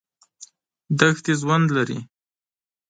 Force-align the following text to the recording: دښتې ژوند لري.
دښتې 0.99 1.33
ژوند 1.41 1.67
لري. 1.75 1.99